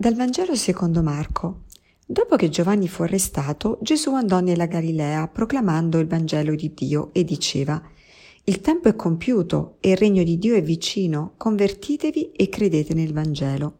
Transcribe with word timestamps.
Dal 0.00 0.14
Vangelo 0.14 0.54
secondo 0.54 1.02
Marco. 1.02 1.62
Dopo 2.06 2.36
che 2.36 2.50
Giovanni 2.50 2.86
fu 2.86 3.02
arrestato, 3.02 3.80
Gesù 3.82 4.14
andò 4.14 4.38
nella 4.38 4.66
Galilea 4.66 5.26
proclamando 5.26 5.98
il 5.98 6.06
Vangelo 6.06 6.54
di 6.54 6.72
Dio 6.72 7.10
e 7.12 7.24
diceva 7.24 7.82
Il 8.44 8.60
tempo 8.60 8.86
è 8.86 8.94
compiuto 8.94 9.78
e 9.80 9.90
il 9.90 9.96
regno 9.96 10.22
di 10.22 10.38
Dio 10.38 10.54
è 10.54 10.62
vicino, 10.62 11.32
convertitevi 11.36 12.30
e 12.30 12.48
credete 12.48 12.94
nel 12.94 13.12
Vangelo. 13.12 13.78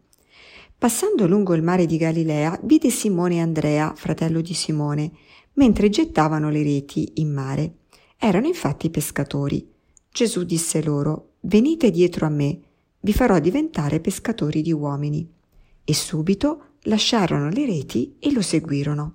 Passando 0.77 1.25
lungo 1.25 1.53
il 1.53 1.63
mare 1.63 1.85
di 1.85 1.95
Galilea, 1.95 2.59
vide 2.63 2.89
Simone 2.89 3.35
e 3.35 3.39
Andrea, 3.39 3.93
fratello 3.95 4.41
di 4.41 4.53
Simone, 4.53 5.11
mentre 5.53 5.87
gettavano 5.87 6.49
le 6.49 6.63
reti 6.63 7.13
in 7.21 7.31
mare. 7.31 7.75
Erano 8.17 8.47
infatti 8.47 8.89
pescatori. 8.89 9.65
Gesù 10.11 10.43
disse 10.43 10.83
loro 10.83 11.35
Venite 11.39 11.89
dietro 11.89 12.25
a 12.25 12.29
me, 12.29 12.59
vi 12.99 13.13
farò 13.13 13.39
diventare 13.39 14.01
pescatori 14.01 14.61
di 14.61 14.73
uomini 14.73 15.37
e 15.83 15.93
subito 15.93 16.63
lasciarono 16.83 17.49
le 17.49 17.65
reti 17.65 18.15
e 18.19 18.31
lo 18.31 18.41
seguirono. 18.41 19.13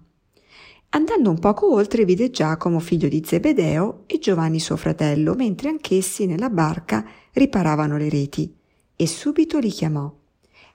Andando 0.91 1.31
un 1.31 1.39
poco 1.41 1.73
oltre 1.73 2.05
vide 2.05 2.31
Giacomo 2.31 2.79
figlio 2.79 3.09
di 3.09 3.23
Zebedeo 3.25 4.05
e 4.07 4.19
Giovanni 4.19 4.61
suo 4.61 4.77
fratello, 4.77 5.35
mentre 5.35 5.69
anch'essi 5.69 6.27
nella 6.27 6.51
barca 6.51 7.05
riparavano 7.33 7.97
le 7.97 8.09
reti, 8.09 8.55
e 8.95 9.07
subito 9.07 9.59
li 9.59 9.71
chiamò. 9.71 10.13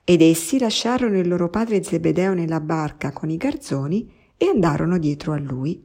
Ed 0.03 0.21
essi 0.21 0.59
lasciarono 0.59 1.17
il 1.17 1.27
loro 1.27 1.49
padre 1.49 1.83
Zebedeo 1.83 2.33
nella 2.33 2.59
barca 2.59 3.13
con 3.13 3.29
i 3.29 3.37
garzoni 3.37 4.11
e 4.35 4.47
andarono 4.47 4.97
dietro 4.97 5.31
a 5.31 5.37
lui. 5.37 5.81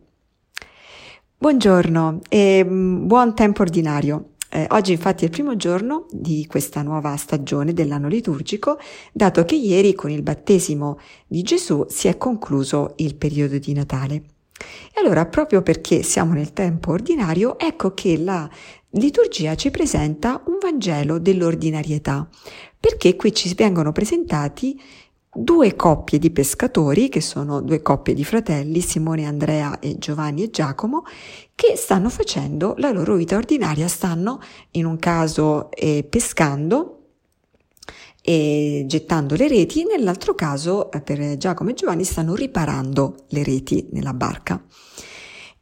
Buongiorno 1.36 2.20
e 2.28 2.64
mm, 2.64 3.06
buon 3.06 3.34
tempo 3.34 3.62
ordinario. 3.62 4.30
Eh, 4.56 4.68
oggi 4.70 4.92
infatti 4.92 5.24
è 5.24 5.26
il 5.26 5.32
primo 5.32 5.56
giorno 5.56 6.06
di 6.12 6.46
questa 6.46 6.82
nuova 6.82 7.16
stagione 7.16 7.72
dell'anno 7.72 8.06
liturgico, 8.06 8.78
dato 9.12 9.44
che 9.44 9.56
ieri 9.56 9.94
con 9.94 10.10
il 10.12 10.22
battesimo 10.22 11.00
di 11.26 11.42
Gesù 11.42 11.84
si 11.88 12.06
è 12.06 12.16
concluso 12.16 12.92
il 12.98 13.16
periodo 13.16 13.58
di 13.58 13.72
Natale. 13.72 14.14
E 14.94 15.00
allora, 15.00 15.26
proprio 15.26 15.60
perché 15.60 16.04
siamo 16.04 16.34
nel 16.34 16.52
tempo 16.52 16.92
ordinario, 16.92 17.58
ecco 17.58 17.94
che 17.94 18.16
la 18.16 18.48
liturgia 18.90 19.56
ci 19.56 19.72
presenta 19.72 20.40
un 20.46 20.58
Vangelo 20.60 21.18
dell'ordinarietà, 21.18 22.28
perché 22.78 23.16
qui 23.16 23.34
ci 23.34 23.52
vengono 23.54 23.90
presentati 23.90 24.80
due 25.34 25.76
coppie 25.76 26.18
di 26.18 26.30
pescatori, 26.30 27.08
che 27.08 27.20
sono 27.20 27.60
due 27.60 27.82
coppie 27.82 28.14
di 28.14 28.24
fratelli, 28.24 28.80
Simone, 28.80 29.26
Andrea 29.26 29.78
e 29.78 29.98
Giovanni 29.98 30.44
e 30.44 30.50
Giacomo, 30.50 31.02
che 31.54 31.76
stanno 31.76 32.08
facendo 32.08 32.74
la 32.78 32.90
loro 32.90 33.16
vita 33.16 33.36
ordinaria, 33.36 33.88
stanno 33.88 34.40
in 34.72 34.86
un 34.86 34.98
caso 34.98 35.70
eh, 35.72 36.06
pescando 36.08 37.00
e 38.22 38.84
gettando 38.86 39.34
le 39.34 39.48
reti, 39.48 39.84
nell'altro 39.84 40.34
caso 40.34 40.90
eh, 40.90 41.02
per 41.02 41.36
Giacomo 41.36 41.70
e 41.70 41.74
Giovanni 41.74 42.04
stanno 42.04 42.34
riparando 42.34 43.26
le 43.28 43.42
reti 43.42 43.88
nella 43.92 44.14
barca. 44.14 44.64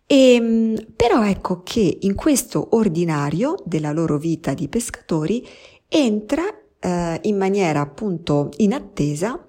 E, 0.07 0.35
ehm, 0.35 0.87
però 0.95 1.25
ecco 1.25 1.63
che 1.63 1.99
in 2.03 2.15
questo 2.15 2.69
ordinario 2.77 3.57
della 3.65 3.93
loro 3.93 4.19
vita 4.19 4.55
di 4.55 4.69
pescatori 4.69 5.47
entra 5.89 6.45
eh, 6.83 7.19
in 7.23 7.37
maniera 7.37 7.81
appunto 7.81 8.51
inattesa 8.57 9.45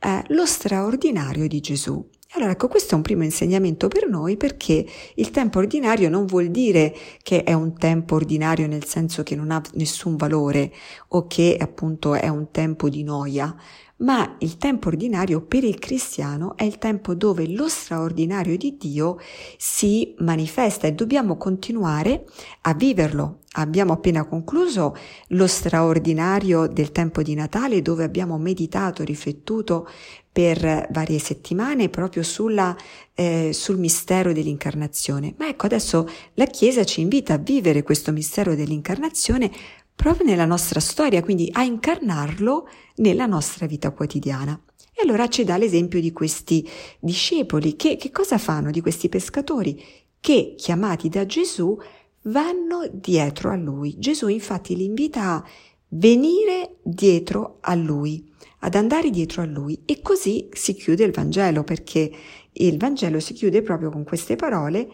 eh, 0.00 0.22
lo 0.28 0.46
straordinario 0.46 1.48
di 1.48 1.60
Gesù. 1.60 2.08
Allora 2.32 2.52
ecco, 2.52 2.68
questo 2.68 2.92
è 2.92 2.96
un 2.96 3.02
primo 3.02 3.24
insegnamento 3.24 3.88
per 3.88 4.06
noi 4.06 4.36
perché 4.36 4.86
il 5.14 5.30
tempo 5.30 5.58
ordinario 5.58 6.10
non 6.10 6.26
vuol 6.26 6.50
dire 6.50 6.94
che 7.22 7.42
è 7.42 7.54
un 7.54 7.74
tempo 7.74 8.16
ordinario 8.16 8.66
nel 8.66 8.84
senso 8.84 9.22
che 9.22 9.34
non 9.34 9.50
ha 9.50 9.62
nessun 9.74 10.16
valore 10.16 10.70
o 11.08 11.26
che 11.26 11.56
appunto 11.58 12.14
è 12.14 12.28
un 12.28 12.50
tempo 12.50 12.90
di 12.90 13.02
noia, 13.02 13.56
ma 13.98 14.36
il 14.40 14.56
tempo 14.58 14.88
ordinario 14.88 15.40
per 15.40 15.64
il 15.64 15.78
cristiano 15.78 16.56
è 16.56 16.62
il 16.62 16.78
tempo 16.78 17.14
dove 17.14 17.48
lo 17.48 17.68
straordinario 17.68 18.56
di 18.56 18.76
Dio 18.76 19.18
si 19.56 20.14
manifesta 20.18 20.86
e 20.86 20.92
dobbiamo 20.92 21.36
continuare 21.36 22.24
a 22.62 22.74
viverlo. 22.74 23.40
Abbiamo 23.52 23.94
appena 23.94 24.24
concluso 24.24 24.94
lo 25.28 25.46
straordinario 25.46 26.68
del 26.68 26.92
tempo 26.92 27.22
di 27.22 27.34
Natale 27.34 27.82
dove 27.82 28.04
abbiamo 28.04 28.38
meditato, 28.38 29.02
riflettuto 29.02 29.88
per 30.30 30.86
varie 30.92 31.18
settimane 31.18 31.88
proprio 31.88 32.22
sulla, 32.22 32.76
eh, 33.14 33.50
sul 33.52 33.78
mistero 33.78 34.32
dell'incarnazione. 34.32 35.34
Ma 35.38 35.48
ecco, 35.48 35.66
adesso 35.66 36.08
la 36.34 36.44
Chiesa 36.44 36.84
ci 36.84 37.00
invita 37.00 37.34
a 37.34 37.38
vivere 37.38 37.82
questo 37.82 38.12
mistero 38.12 38.54
dell'incarnazione 38.54 39.50
proprio 39.98 40.24
nella 40.24 40.44
nostra 40.44 40.78
storia, 40.78 41.24
quindi 41.24 41.48
a 41.52 41.64
incarnarlo 41.64 42.68
nella 42.98 43.26
nostra 43.26 43.66
vita 43.66 43.90
quotidiana. 43.90 44.58
E 44.94 45.02
allora 45.02 45.28
ci 45.28 45.42
dà 45.42 45.56
l'esempio 45.56 46.00
di 46.00 46.12
questi 46.12 46.64
discepoli 47.00 47.74
che, 47.74 47.96
che 47.96 48.12
cosa 48.12 48.38
fanno 48.38 48.70
di 48.70 48.80
questi 48.80 49.08
pescatori 49.08 49.84
che 50.20 50.54
chiamati 50.56 51.08
da 51.08 51.26
Gesù 51.26 51.76
vanno 52.22 52.88
dietro 52.92 53.50
a 53.50 53.56
lui. 53.56 53.96
Gesù 53.98 54.28
infatti 54.28 54.76
li 54.76 54.84
invita 54.84 55.32
a 55.32 55.44
venire 55.88 56.76
dietro 56.80 57.58
a 57.60 57.74
lui, 57.74 58.32
ad 58.60 58.76
andare 58.76 59.10
dietro 59.10 59.42
a 59.42 59.46
lui 59.46 59.82
e 59.84 60.00
così 60.00 60.48
si 60.52 60.74
chiude 60.74 61.02
il 61.02 61.12
Vangelo 61.12 61.64
perché 61.64 62.08
il 62.52 62.78
Vangelo 62.78 63.18
si 63.18 63.32
chiude 63.32 63.62
proprio 63.62 63.90
con 63.90 64.04
queste 64.04 64.36
parole 64.36 64.88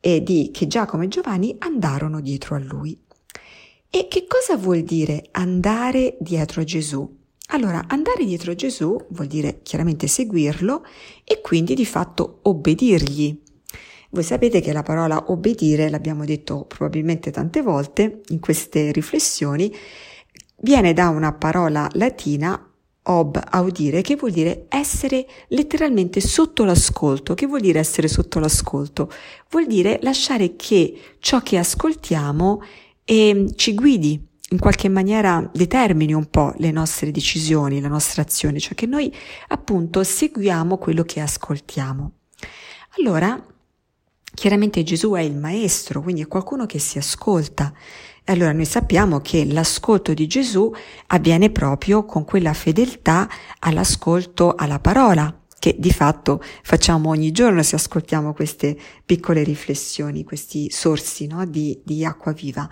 eh, 0.00 0.22
di 0.22 0.48
che 0.50 0.66
Giacomo 0.66 1.02
e 1.02 1.08
Giovanni 1.08 1.54
andarono 1.58 2.22
dietro 2.22 2.56
a 2.56 2.58
lui. 2.58 3.04
E 3.90 4.08
che 4.08 4.26
cosa 4.26 4.56
vuol 4.56 4.82
dire 4.82 5.28
andare 5.32 6.16
dietro 6.20 6.60
a 6.60 6.64
Gesù? 6.64 7.16
Allora, 7.50 7.84
andare 7.88 8.24
dietro 8.24 8.50
a 8.52 8.54
Gesù 8.54 8.96
vuol 9.10 9.28
dire 9.28 9.60
chiaramente 9.62 10.06
seguirlo 10.08 10.84
e 11.24 11.40
quindi 11.40 11.74
di 11.74 11.86
fatto 11.86 12.40
obbedirgli. 12.42 13.42
Voi 14.10 14.22
sapete 14.22 14.60
che 14.60 14.72
la 14.72 14.82
parola 14.82 15.30
obbedire, 15.30 15.90
l'abbiamo 15.90 16.24
detto 16.24 16.64
probabilmente 16.64 17.30
tante 17.30 17.62
volte 17.62 18.22
in 18.28 18.40
queste 18.40 18.90
riflessioni, 18.90 19.72
viene 20.62 20.92
da 20.92 21.08
una 21.08 21.32
parola 21.32 21.88
latina 21.92 22.70
ob 23.08 23.40
audire 23.50 24.00
che 24.02 24.16
vuol 24.16 24.32
dire 24.32 24.66
essere 24.68 25.26
letteralmente 25.48 26.20
sotto 26.20 26.64
l'ascolto. 26.64 27.34
Che 27.34 27.46
vuol 27.46 27.60
dire 27.60 27.78
essere 27.78 28.08
sotto 28.08 28.40
l'ascolto? 28.40 29.10
Vuol 29.50 29.66
dire 29.66 29.98
lasciare 30.02 30.56
che 30.56 30.98
ciò 31.18 31.40
che 31.40 31.58
ascoltiamo 31.58 32.62
e 33.08 33.52
ci 33.54 33.72
guidi, 33.74 34.20
in 34.50 34.58
qualche 34.58 34.88
maniera 34.88 35.48
determini 35.54 36.12
un 36.12 36.28
po' 36.28 36.52
le 36.58 36.72
nostre 36.72 37.12
decisioni, 37.12 37.80
la 37.80 37.88
nostra 37.88 38.22
azione, 38.22 38.58
cioè 38.58 38.74
che 38.74 38.86
noi 38.86 39.14
appunto 39.48 40.02
seguiamo 40.02 40.76
quello 40.76 41.04
che 41.04 41.20
ascoltiamo. 41.20 42.12
Allora, 42.98 43.40
chiaramente 44.34 44.82
Gesù 44.82 45.12
è 45.12 45.20
il 45.20 45.36
maestro, 45.36 46.02
quindi 46.02 46.22
è 46.22 46.26
qualcuno 46.26 46.66
che 46.66 46.80
si 46.80 46.98
ascolta. 46.98 47.72
Allora 48.24 48.52
noi 48.52 48.64
sappiamo 48.64 49.20
che 49.20 49.44
l'ascolto 49.44 50.12
di 50.12 50.26
Gesù 50.26 50.72
avviene 51.08 51.50
proprio 51.50 52.04
con 52.04 52.24
quella 52.24 52.54
fedeltà 52.54 53.28
all'ascolto 53.60 54.56
alla 54.56 54.80
parola, 54.80 55.32
che 55.66 55.74
di 55.76 55.90
fatto 55.90 56.40
facciamo 56.62 57.08
ogni 57.08 57.32
giorno 57.32 57.60
se 57.64 57.74
ascoltiamo 57.74 58.32
queste 58.32 58.78
piccole 59.04 59.42
riflessioni, 59.42 60.22
questi 60.22 60.70
sorsi 60.70 61.26
no, 61.26 61.44
di, 61.44 61.80
di 61.84 62.04
acqua 62.04 62.30
viva. 62.30 62.68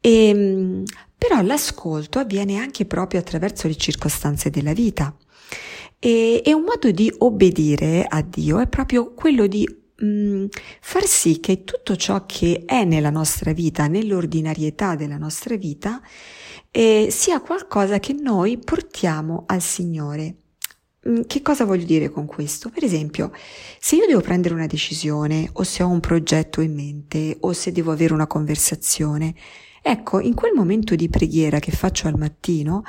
E, 0.00 0.28
ehm, 0.28 0.82
però 1.18 1.42
l'ascolto 1.42 2.18
avviene 2.18 2.56
anche 2.56 2.86
proprio 2.86 3.20
attraverso 3.20 3.66
le 3.66 3.76
circostanze 3.76 4.48
della 4.48 4.72
vita. 4.72 5.14
E, 5.98 6.40
e 6.42 6.54
un 6.54 6.62
modo 6.62 6.90
di 6.90 7.12
obbedire 7.18 8.06
a 8.08 8.22
Dio 8.22 8.58
è 8.58 8.68
proprio 8.68 9.12
quello 9.12 9.46
di 9.46 9.66
mh, 9.96 10.06
mm, 10.06 10.44
far 10.80 11.04
sì 11.04 11.40
che 11.40 11.62
tutto 11.64 11.94
ciò 11.96 12.24
che 12.24 12.62
è 12.64 12.84
nella 12.84 13.10
nostra 13.10 13.52
vita, 13.52 13.86
nell'ordinarietà 13.86 14.94
della 14.94 15.18
nostra 15.18 15.56
vita, 15.56 16.00
eh, 16.70 17.08
sia 17.10 17.40
qualcosa 17.40 17.98
che 17.98 18.14
noi 18.14 18.56
portiamo 18.58 19.44
al 19.46 19.60
Signore. 19.60 20.36
Mm, 21.08 21.22
che 21.26 21.42
cosa 21.42 21.64
voglio 21.64 21.84
dire 21.84 22.08
con 22.10 22.24
questo? 22.26 22.70
Per 22.70 22.82
esempio, 22.82 23.30
se 23.78 23.96
io 23.96 24.06
devo 24.06 24.20
prendere 24.20 24.54
una 24.54 24.66
decisione 24.66 25.50
o 25.52 25.62
se 25.62 25.82
ho 25.82 25.88
un 25.88 26.00
progetto 26.00 26.60
in 26.62 26.74
mente 26.74 27.36
o 27.40 27.52
se 27.52 27.72
devo 27.72 27.92
avere 27.92 28.14
una 28.14 28.26
conversazione, 28.26 29.34
ecco, 29.82 30.18
in 30.20 30.34
quel 30.34 30.54
momento 30.54 30.94
di 30.94 31.08
preghiera 31.10 31.58
che 31.58 31.72
faccio 31.72 32.08
al 32.08 32.16
mattino, 32.16 32.84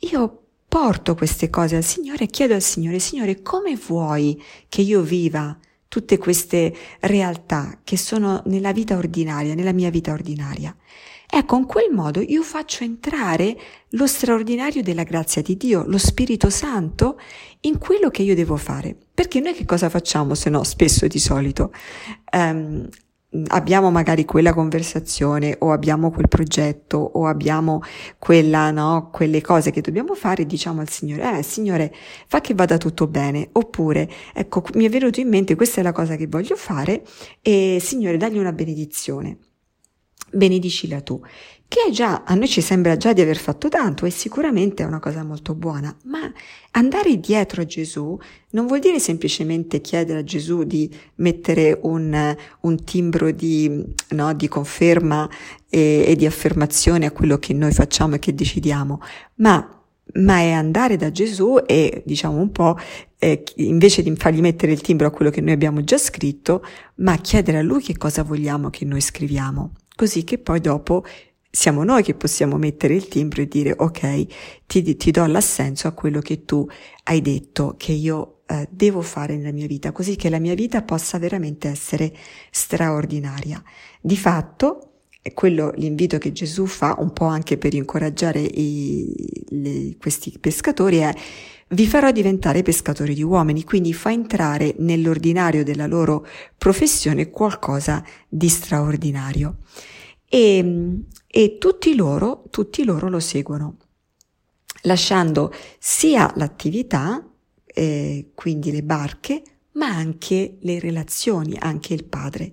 io 0.00 0.42
porto 0.68 1.14
queste 1.14 1.50
cose 1.50 1.76
al 1.76 1.84
Signore 1.84 2.24
e 2.24 2.28
chiedo 2.28 2.54
al 2.54 2.62
Signore, 2.62 3.00
Signore, 3.00 3.42
come 3.42 3.74
vuoi 3.76 4.40
che 4.68 4.82
io 4.82 5.02
viva 5.02 5.58
tutte 5.88 6.18
queste 6.18 6.74
realtà 7.00 7.80
che 7.82 7.96
sono 7.96 8.42
nella 8.46 8.72
vita 8.72 8.96
ordinaria, 8.96 9.54
nella 9.54 9.72
mia 9.72 9.90
vita 9.90 10.12
ordinaria? 10.12 10.76
Ecco, 11.28 11.56
in 11.56 11.66
quel 11.66 11.92
modo 11.92 12.20
io 12.20 12.42
faccio 12.42 12.84
entrare 12.84 13.56
lo 13.90 14.06
straordinario 14.06 14.82
della 14.82 15.02
grazia 15.02 15.42
di 15.42 15.56
Dio, 15.56 15.84
lo 15.86 15.98
Spirito 15.98 16.50
Santo, 16.50 17.18
in 17.62 17.78
quello 17.78 18.10
che 18.10 18.22
io 18.22 18.34
devo 18.34 18.56
fare. 18.56 18.96
Perché 19.12 19.40
noi 19.40 19.54
che 19.54 19.64
cosa 19.64 19.88
facciamo 19.88 20.34
se 20.34 20.50
no, 20.50 20.62
spesso 20.62 21.06
di 21.06 21.18
solito? 21.18 21.72
Um, 22.32 22.88
abbiamo 23.48 23.90
magari 23.90 24.24
quella 24.24 24.54
conversazione 24.54 25.56
o 25.58 25.72
abbiamo 25.72 26.10
quel 26.10 26.28
progetto 26.28 26.96
o 26.96 27.26
abbiamo 27.26 27.82
quella, 28.18 28.70
no, 28.70 29.10
quelle 29.12 29.40
cose 29.40 29.70
che 29.70 29.80
dobbiamo 29.80 30.14
fare, 30.14 30.46
diciamo 30.46 30.80
al 30.80 30.88
Signore, 30.88 31.38
eh, 31.38 31.42
Signore, 31.42 31.92
fa 32.26 32.40
che 32.40 32.54
vada 32.54 32.78
tutto 32.78 33.06
bene. 33.06 33.48
Oppure, 33.52 34.08
ecco, 34.32 34.62
mi 34.74 34.84
è 34.84 34.88
venuto 34.88 35.20
in 35.20 35.28
mente, 35.28 35.54
questa 35.54 35.80
è 35.80 35.82
la 35.82 35.92
cosa 35.92 36.16
che 36.16 36.26
voglio 36.26 36.56
fare 36.56 37.02
e 37.42 37.78
Signore, 37.80 38.16
dagli 38.16 38.38
una 38.38 38.52
benedizione. 38.52 39.38
Benedicila 40.36 41.00
tu 41.00 41.20
che 41.68 41.90
già, 41.90 42.22
a 42.24 42.34
noi 42.34 42.46
ci 42.46 42.60
sembra 42.60 42.96
già 42.96 43.12
di 43.12 43.20
aver 43.20 43.36
fatto 43.36 43.68
tanto 43.68 44.06
e 44.06 44.10
sicuramente 44.10 44.84
è 44.84 44.86
una 44.86 45.00
cosa 45.00 45.24
molto 45.24 45.54
buona, 45.54 45.94
ma 46.04 46.32
andare 46.72 47.18
dietro 47.18 47.62
a 47.62 47.64
Gesù 47.64 48.16
non 48.50 48.66
vuol 48.66 48.78
dire 48.78 49.00
semplicemente 49.00 49.80
chiedere 49.80 50.20
a 50.20 50.24
Gesù 50.24 50.62
di 50.62 50.88
mettere 51.16 51.76
un, 51.82 52.36
un 52.60 52.84
timbro 52.84 53.32
di, 53.32 53.84
no, 54.10 54.32
di 54.34 54.46
conferma 54.46 55.28
e, 55.68 56.04
e, 56.06 56.14
di 56.14 56.24
affermazione 56.24 57.06
a 57.06 57.10
quello 57.10 57.38
che 57.38 57.52
noi 57.52 57.72
facciamo 57.72 58.14
e 58.14 58.18
che 58.20 58.34
decidiamo, 58.34 59.00
ma 59.36 59.70
ma 60.18 60.38
è 60.38 60.52
andare 60.52 60.96
da 60.96 61.10
Gesù 61.10 61.58
e 61.66 62.04
diciamo 62.06 62.38
un 62.38 62.52
po' 62.52 62.78
eh, 63.18 63.42
invece 63.56 64.04
di 64.04 64.14
fargli 64.14 64.40
mettere 64.40 64.70
il 64.70 64.80
timbro 64.80 65.08
a 65.08 65.10
quello 65.10 65.32
che 65.32 65.40
noi 65.40 65.52
abbiamo 65.52 65.82
già 65.82 65.98
scritto, 65.98 66.64
ma 66.96 67.16
chiedere 67.16 67.58
a 67.58 67.62
lui 67.62 67.82
che 67.82 67.96
cosa 67.98 68.22
vogliamo 68.22 68.70
che 68.70 68.84
noi 68.84 69.00
scriviamo, 69.00 69.72
così 69.96 70.22
che 70.22 70.38
poi 70.38 70.60
dopo 70.60 71.04
siamo 71.50 71.82
noi 71.82 72.02
che 72.02 72.14
possiamo 72.14 72.58
mettere 72.58 72.94
il 72.94 73.08
timbro 73.08 73.40
e 73.40 73.48
dire 73.48 73.74
ok, 73.76 74.26
ti, 74.66 74.96
ti 74.96 75.10
do 75.10 75.24
l'assenso 75.26 75.88
a 75.88 75.92
quello 75.92 76.20
che 76.20 76.44
tu 76.44 76.68
hai 77.04 77.22
detto 77.22 77.74
che 77.78 77.92
io 77.92 78.42
eh, 78.46 78.68
devo 78.70 79.00
fare 79.00 79.36
nella 79.36 79.52
mia 79.52 79.66
vita, 79.66 79.90
così 79.90 80.16
che 80.16 80.28
la 80.28 80.38
mia 80.38 80.54
vita 80.54 80.82
possa 80.82 81.18
veramente 81.18 81.68
essere 81.68 82.14
straordinaria. 82.50 83.62
Di 84.00 84.16
fatto, 84.16 84.95
quello 85.34 85.72
l'invito 85.76 86.18
che 86.18 86.32
Gesù 86.32 86.66
fa, 86.66 86.96
un 86.98 87.12
po' 87.12 87.26
anche 87.26 87.58
per 87.58 87.74
incoraggiare 87.74 88.40
i, 88.40 89.12
le, 89.48 89.96
questi 89.98 90.36
pescatori, 90.38 90.98
è 90.98 91.14
vi 91.70 91.86
farò 91.86 92.12
diventare 92.12 92.62
pescatori 92.62 93.12
di 93.12 93.24
uomini, 93.24 93.64
quindi 93.64 93.92
fa 93.92 94.12
entrare 94.12 94.76
nell'ordinario 94.78 95.64
della 95.64 95.88
loro 95.88 96.24
professione 96.56 97.30
qualcosa 97.30 98.04
di 98.28 98.48
straordinario. 98.48 99.58
E, 100.28 101.02
e 101.26 101.58
tutti 101.58 101.94
loro, 101.96 102.44
tutti 102.50 102.84
loro 102.84 103.08
lo 103.08 103.18
seguono, 103.18 103.78
lasciando 104.82 105.52
sia 105.78 106.32
l'attività, 106.36 107.28
eh, 107.64 108.30
quindi 108.34 108.70
le 108.70 108.82
barche, 108.82 109.42
ma 109.72 109.88
anche 109.88 110.58
le 110.60 110.78
relazioni, 110.78 111.56
anche 111.58 111.94
il 111.94 112.04
padre. 112.04 112.52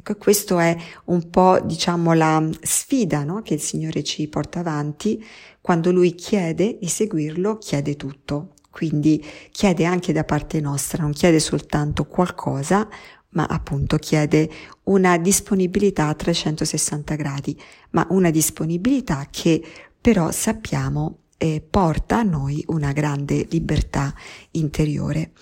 Ecco, 0.00 0.16
questo 0.16 0.58
è 0.58 0.74
un 1.06 1.28
po', 1.28 1.60
diciamo, 1.62 2.14
la 2.14 2.42
sfida 2.62 3.22
no? 3.22 3.42
che 3.42 3.52
il 3.52 3.60
Signore 3.60 4.02
ci 4.02 4.26
porta 4.28 4.60
avanti. 4.60 5.22
Quando 5.60 5.92
Lui 5.92 6.14
chiede 6.14 6.78
di 6.80 6.88
seguirlo, 6.88 7.58
chiede 7.58 7.96
tutto. 7.96 8.54
Quindi 8.70 9.22
chiede 9.50 9.84
anche 9.84 10.14
da 10.14 10.24
parte 10.24 10.58
nostra, 10.60 11.02
non 11.02 11.12
chiede 11.12 11.38
soltanto 11.38 12.06
qualcosa, 12.06 12.88
ma 13.30 13.44
appunto 13.44 13.98
chiede 13.98 14.48
una 14.84 15.18
disponibilità 15.18 16.06
a 16.06 16.14
360 16.14 17.14
gradi, 17.16 17.60
ma 17.90 18.06
una 18.08 18.30
disponibilità 18.30 19.26
che 19.30 19.62
però 20.00 20.30
sappiamo 20.30 21.24
eh, 21.42 21.64
porta 21.68 22.18
a 22.18 22.22
noi 22.22 22.62
una 22.66 22.92
grande 22.92 23.46
libertà 23.48 24.14
interiore. 24.50 25.32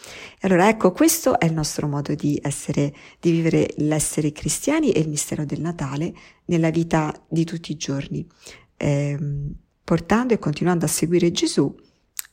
Allora 0.42 0.68
ecco, 0.68 0.92
questo 0.92 1.40
è 1.40 1.46
il 1.46 1.52
nostro 1.52 1.88
modo 1.88 2.14
di 2.14 2.38
essere, 2.40 2.94
di 3.18 3.32
vivere 3.32 3.74
l'essere 3.78 4.30
cristiani 4.30 4.92
e 4.92 5.00
il 5.00 5.08
mistero 5.08 5.44
del 5.44 5.60
Natale 5.60 6.14
nella 6.44 6.70
vita 6.70 7.12
di 7.28 7.44
tutti 7.44 7.72
i 7.72 7.76
giorni, 7.76 8.24
eh, 8.76 9.18
portando 9.82 10.34
e 10.34 10.38
continuando 10.38 10.84
a 10.84 10.88
seguire 10.88 11.32
Gesù 11.32 11.74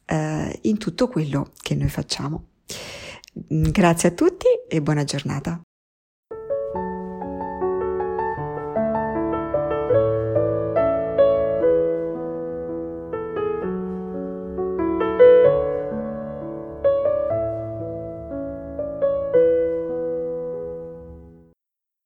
eh, 0.06 0.60
in 0.62 0.78
tutto 0.78 1.08
quello 1.08 1.52
che 1.60 1.74
noi 1.74 1.90
facciamo. 1.90 2.50
Grazie 3.34 4.10
a 4.10 4.12
tutti 4.12 4.46
e 4.70 4.80
buona 4.80 5.04
giornata. 5.04 5.60